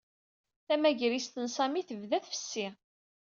Tamagrist 0.65 1.33
n 1.39 1.45
Sami 1.55 1.81
tebda 1.89 2.19
tfessi. 2.23 2.67